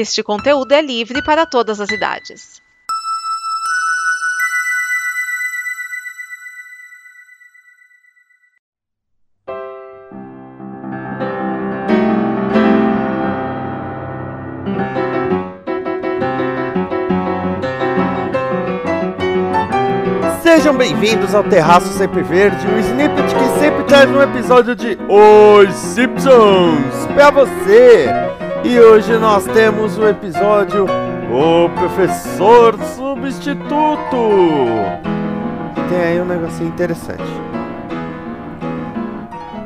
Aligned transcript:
Este 0.00 0.22
conteúdo 0.22 0.70
é 0.70 0.80
livre 0.80 1.20
para 1.24 1.44
todas 1.44 1.80
as 1.80 1.90
idades. 1.90 2.62
Sejam 20.40 20.76
bem-vindos 20.76 21.34
ao 21.34 21.42
Terraço 21.42 21.88
Sempre 21.98 22.22
Verde, 22.22 22.64
o 22.68 22.78
snippet 22.78 23.34
que 23.34 23.58
sempre 23.58 23.82
traz 23.82 24.08
um 24.08 24.22
episódio 24.22 24.76
de 24.76 24.96
Os 25.08 25.74
Simpsons 25.74 27.06
pra 27.16 27.32
você. 27.32 28.06
E 28.64 28.78
hoje 28.80 29.16
nós 29.18 29.44
temos 29.44 29.96
o 29.96 30.06
episódio 30.06 30.84
O 31.30 31.68
Professor 31.70 32.76
Substituto. 32.96 34.16
E 35.76 35.88
tem 35.88 36.00
aí 36.00 36.20
um 36.20 36.24
negocinho 36.24 36.68
interessante. 36.68 37.22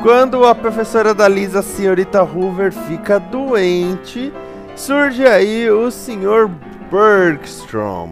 Quando 0.02 0.44
a 0.44 0.54
professora 0.54 1.14
da 1.14 1.26
Lisa, 1.26 1.60
a 1.60 1.62
senhorita 1.62 2.22
Hoover, 2.22 2.72
fica 2.72 3.18
doente, 3.18 4.32
surge 4.76 5.26
aí 5.26 5.70
o 5.70 5.90
Sr. 5.90 6.50
Bergstrom. 6.90 8.10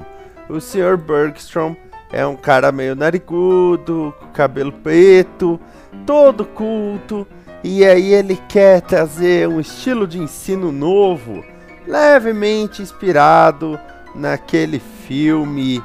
O 0.49 0.61
Sr. 0.61 0.97
Bergstrom 0.97 1.77
é 2.13 2.27
um 2.27 2.37
cara 2.37 2.73
meio 2.73 2.97
narigudo, 2.97 4.15
cabelo 4.33 4.73
preto, 4.73 5.61
todo 6.07 6.45
culto, 6.45 7.27
e 7.63 7.85
aí 7.85 8.15
ele 8.15 8.41
quer 8.49 8.81
trazer 8.81 9.49
um 9.49 9.61
estilo 9.61 10.07
de 10.07 10.19
ensino 10.19 10.73
novo, 10.73 11.45
levemente 11.87 12.81
inspirado 12.81 13.79
naquele 14.15 14.79
filme 14.79 15.83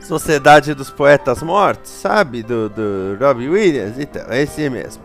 Sociedade 0.00 0.72
dos 0.72 0.88
Poetas 0.88 1.42
Mortos, 1.42 1.90
sabe? 1.90 2.42
Do, 2.42 2.68
do 2.68 3.16
Robbie 3.20 3.48
Williams, 3.48 3.98
então, 3.98 4.32
esse 4.32 4.70
mesmo. 4.70 5.02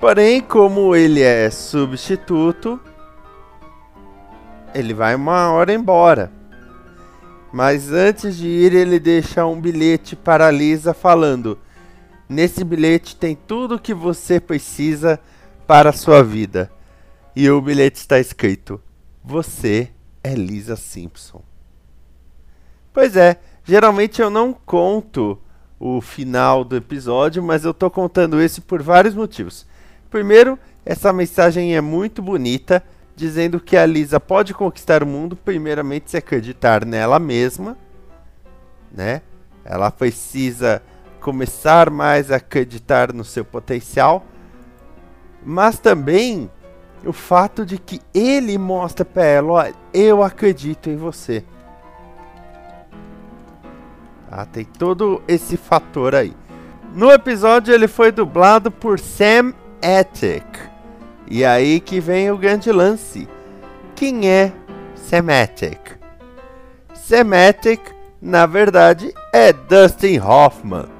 Porém, 0.00 0.40
como 0.40 0.96
ele 0.96 1.22
é 1.22 1.50
substituto, 1.50 2.80
ele 4.74 4.94
vai 4.94 5.14
uma 5.14 5.50
hora 5.50 5.72
embora. 5.72 6.32
Mas 7.52 7.92
antes 7.92 8.36
de 8.36 8.48
ir, 8.48 8.74
ele 8.74 8.98
deixa 8.98 9.46
um 9.46 9.60
bilhete 9.60 10.16
para 10.16 10.50
Lisa 10.50 10.92
falando: 10.92 11.58
Nesse 12.28 12.64
bilhete 12.64 13.14
tem 13.14 13.36
tudo 13.36 13.76
o 13.76 13.78
que 13.78 13.94
você 13.94 14.40
precisa 14.40 15.20
para 15.66 15.90
a 15.90 15.92
sua 15.92 16.22
vida. 16.22 16.70
E 17.34 17.48
o 17.50 17.60
bilhete 17.60 17.98
está 17.98 18.18
escrito: 18.18 18.80
Você 19.22 19.90
é 20.24 20.34
Lisa 20.34 20.74
Simpson. 20.74 21.42
Pois 22.92 23.16
é, 23.16 23.38
geralmente 23.62 24.20
eu 24.20 24.30
não 24.30 24.52
conto 24.52 25.38
o 25.78 26.00
final 26.00 26.64
do 26.64 26.76
episódio, 26.76 27.42
mas 27.42 27.64
eu 27.64 27.70
estou 27.70 27.90
contando 27.90 28.40
esse 28.40 28.60
por 28.60 28.82
vários 28.82 29.14
motivos. 29.14 29.66
Primeiro, 30.10 30.58
essa 30.84 31.12
mensagem 31.12 31.76
é 31.76 31.80
muito 31.80 32.22
bonita 32.22 32.82
dizendo 33.14 33.60
que 33.60 33.76
a 33.76 33.86
Lisa 33.86 34.18
pode 34.18 34.52
conquistar 34.54 35.02
o 35.02 35.06
mundo, 35.06 35.36
primeiramente 35.36 36.10
se 36.10 36.16
acreditar 36.16 36.84
nela 36.84 37.18
mesma, 37.18 37.76
né? 38.90 39.22
Ela 39.64 39.90
precisa 39.90 40.82
começar 41.26 41.90
mais 41.90 42.30
a 42.30 42.36
acreditar 42.36 43.12
no 43.12 43.24
seu 43.24 43.44
potencial, 43.44 44.24
mas 45.44 45.76
também 45.76 46.48
o 47.04 47.12
fato 47.12 47.66
de 47.66 47.78
que 47.78 48.00
ele 48.14 48.56
mostra 48.56 49.04
para 49.04 49.24
ela, 49.24 49.52
olha, 49.52 49.74
eu 49.92 50.22
acredito 50.22 50.88
em 50.88 50.94
você. 50.94 51.44
Ah, 54.30 54.46
tem 54.46 54.64
todo 54.64 55.20
esse 55.26 55.56
fator 55.56 56.14
aí. 56.14 56.32
No 56.94 57.10
episódio 57.10 57.74
ele 57.74 57.88
foi 57.88 58.12
dublado 58.12 58.70
por 58.70 59.00
Sam 59.00 59.52
Attic. 59.82 60.46
E 61.28 61.44
aí 61.44 61.80
que 61.80 61.98
vem 61.98 62.30
o 62.30 62.38
grande 62.38 62.70
lance. 62.70 63.28
Quem 63.96 64.28
é 64.28 64.52
Sematic? 64.94 65.98
Sematic, 66.94 67.80
na 68.22 68.46
verdade, 68.46 69.12
é 69.32 69.52
Dustin 69.52 70.20
Hoffman. 70.20 70.95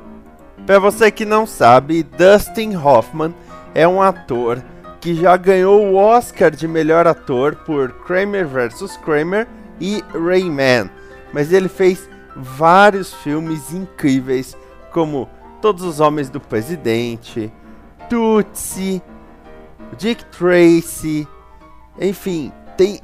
Para 0.66 0.80
você 0.80 1.12
que 1.12 1.24
não 1.24 1.46
sabe, 1.46 2.02
Dustin 2.02 2.74
Hoffman 2.74 3.32
é 3.72 3.86
um 3.86 4.02
ator 4.02 4.60
que 5.00 5.14
já 5.14 5.36
ganhou 5.36 5.80
o 5.86 5.94
Oscar 5.94 6.50
de 6.50 6.66
melhor 6.66 7.06
ator 7.06 7.54
por 7.54 7.92
Kramer 8.04 8.48
vs 8.48 8.96
Kramer 9.04 9.46
e 9.80 10.02
Rayman, 10.12 10.90
mas 11.32 11.52
ele 11.52 11.68
fez 11.68 12.10
vários 12.34 13.14
filmes 13.14 13.72
incríveis 13.72 14.56
como 14.90 15.28
Todos 15.62 15.84
os 15.84 16.00
Homens 16.00 16.28
do 16.28 16.40
Presidente, 16.40 17.52
Tootsie, 18.10 19.00
Dick 19.96 20.24
Tracy, 20.26 21.28
enfim, 22.00 22.52
tem 22.76 23.00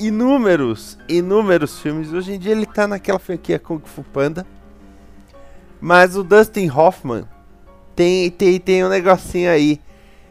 inúmeros, 0.00 0.98
inúmeros 1.08 1.78
filmes. 1.78 2.12
Hoje 2.12 2.32
em 2.32 2.38
dia 2.40 2.50
ele 2.50 2.66
tá 2.66 2.88
naquela 2.88 3.20
franquia 3.20 3.58
Kung 3.58 3.80
Fu 3.84 4.02
Panda. 4.02 4.44
Mas 5.84 6.16
o 6.16 6.24
Dustin 6.24 6.70
Hoffman 6.70 7.24
tem, 7.94 8.30
tem, 8.30 8.58
tem 8.58 8.82
um 8.82 8.88
negocinho 8.88 9.50
aí. 9.50 9.78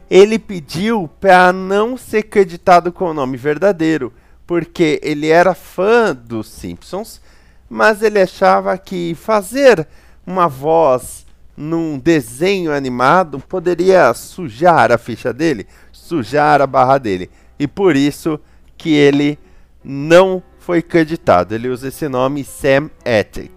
Ele 0.09 0.40
pediu 0.40 1.08
para 1.19 1.53
não 1.53 1.96
ser 1.96 2.24
creditado 2.24 2.91
com 2.91 3.12
o 3.12 3.14
nome 3.14 3.38
verdadeiro, 3.38 4.12
porque 4.47 5.00
ele 5.03 5.28
era 5.30 5.53
fã 5.53 6.12
dos 6.12 6.47
Simpsons, 6.50 7.22
mas 7.69 8.02
ele 8.02 8.19
achava 8.19 8.75
que 8.80 9.13
fazer 9.13 9.88
uma 10.25 10.47
voz 10.47 11.24
num 11.56 12.00
desenho 12.00 12.74
animado 12.74 13.40
poderia 13.40 14.12
sujar 14.16 14.92
a 14.92 14.97
ficha 14.97 15.31
dele 15.31 15.68
sujar 15.92 16.63
a 16.63 16.66
barra 16.66 16.97
dele. 16.97 17.30
E 17.59 17.68
por 17.68 17.96
isso 17.96 18.40
que 18.75 18.92
ele 18.92 19.38
não 19.84 20.42
foi 20.58 20.81
creditado. 20.81 21.53
Ele 21.53 21.69
usa 21.69 21.90
esse 21.90 22.09
nome 22.09 22.44
Sam 22.44 22.90
Attic. 23.06 23.52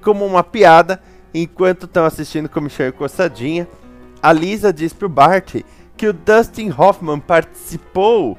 Como 0.00 0.24
uma 0.24 0.44
piada, 0.44 1.02
enquanto 1.34 1.86
estão 1.86 2.04
assistindo 2.04 2.48
Comichão 2.48 2.86
e 2.86 2.92
Coçadinha, 2.92 3.68
a 4.22 4.32
Lisa 4.32 4.72
diz 4.72 4.92
pro 4.92 5.08
Bart 5.08 5.56
que 5.96 6.06
o 6.06 6.12
Dustin 6.12 6.70
Hoffman 6.70 7.18
participou 7.18 8.38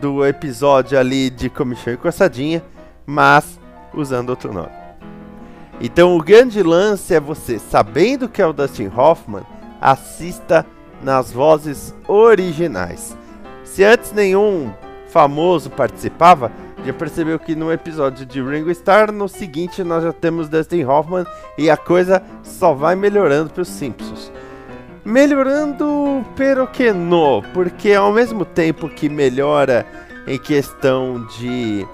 do 0.00 0.24
episódio 0.26 0.98
ali 0.98 1.30
de 1.30 1.48
Comichão 1.50 1.96
Coçadinha, 1.96 2.64
mas 3.04 3.60
usando 3.94 4.30
outro 4.30 4.52
nome. 4.52 4.72
Então 5.80 6.16
o 6.16 6.22
grande 6.22 6.62
lance 6.62 7.14
é 7.14 7.20
você, 7.20 7.58
sabendo 7.58 8.28
que 8.28 8.40
é 8.40 8.46
o 8.46 8.52
Dustin 8.52 8.90
Hoffman, 8.94 9.44
assista 9.80 10.64
nas 11.02 11.30
vozes 11.30 11.94
originais. 12.08 13.16
Se 13.62 13.84
antes 13.84 14.12
nenhum 14.12 14.72
famoso 15.08 15.70
participava, 15.70 16.50
já 16.86 16.92
percebeu 16.92 17.36
que 17.36 17.56
no 17.56 17.72
episódio 17.72 18.24
de 18.24 18.40
Ringo 18.40 18.70
Starr, 18.70 19.10
no 19.10 19.28
seguinte 19.28 19.82
nós 19.82 20.04
já 20.04 20.12
temos 20.12 20.48
Dustin 20.48 20.84
Hoffman 20.84 21.26
e 21.58 21.68
a 21.68 21.76
coisa 21.76 22.22
só 22.44 22.72
vai 22.74 22.94
melhorando 22.94 23.50
para 23.50 23.62
os 23.62 23.68
Simpsons. 23.68 24.30
Melhorando 25.04 26.24
pero 26.36 26.66
que 26.68 26.92
no, 26.92 27.42
porque 27.52 27.92
ao 27.92 28.12
mesmo 28.12 28.44
tempo 28.44 28.88
que 28.88 29.08
melhora 29.08 29.84
em 30.28 30.38
questão 30.38 31.26
de 31.38 31.84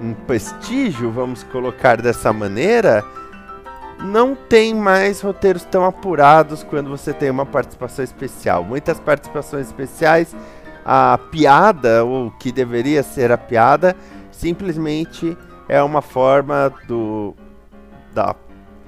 um 0.00 0.14
prestígio, 0.14 1.10
vamos 1.10 1.42
colocar 1.42 2.00
dessa 2.00 2.32
maneira, 2.32 3.04
não 3.98 4.36
tem 4.36 4.74
mais 4.74 5.20
roteiros 5.20 5.64
tão 5.64 5.84
apurados 5.84 6.62
quando 6.62 6.88
você 6.88 7.12
tem 7.12 7.30
uma 7.30 7.46
participação 7.46 8.04
especial. 8.04 8.62
Muitas 8.62 9.00
participações 9.00 9.66
especiais, 9.66 10.34
a 10.84 11.18
piada, 11.30 12.04
ou 12.04 12.30
que 12.30 12.50
deveria 12.50 13.02
ser 13.02 13.30
a 13.30 13.36
piada, 13.36 13.94
simplesmente 14.40 15.36
é 15.68 15.82
uma 15.82 16.00
forma 16.00 16.72
do 16.88 17.34
da 18.14 18.34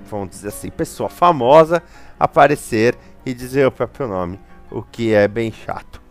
vamos 0.06 0.30
dizer 0.30 0.48
assim, 0.48 0.70
pessoa 0.70 1.08
famosa 1.08 1.82
aparecer 2.18 2.96
e 3.24 3.32
dizer 3.32 3.66
o 3.66 3.70
próprio 3.70 4.08
nome, 4.08 4.40
o 4.70 4.82
que 4.82 5.14
é 5.14 5.28
bem 5.28 5.52
chato. 5.52 6.02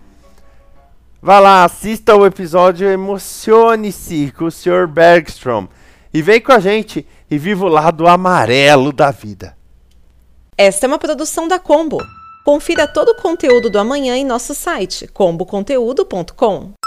Vá 1.21 1.39
lá, 1.39 1.63
assista 1.63 2.15
o 2.15 2.25
episódio, 2.25 2.87
emocione-se 2.87 4.31
com 4.31 4.45
o 4.45 4.51
Sr. 4.51 4.87
Bergstrom 4.87 5.67
e 6.13 6.21
vem 6.21 6.41
com 6.41 6.51
a 6.51 6.59
gente 6.59 7.05
e 7.29 7.37
viva 7.37 7.65
o 7.65 7.69
lado 7.69 8.07
amarelo 8.07 8.91
da 8.91 9.11
vida. 9.11 9.55
Esta 10.57 10.85
é 10.85 10.87
uma 10.87 10.97
produção 10.97 11.47
da 11.47 11.59
Combo. 11.59 11.99
Confira 12.43 12.87
todo 12.87 13.09
o 13.09 13.21
conteúdo 13.21 13.69
do 13.69 13.77
amanhã 13.77 14.15
em 14.15 14.25
nosso 14.25 14.55
site 14.55 15.07
comboconteúdo.com. 15.07 16.80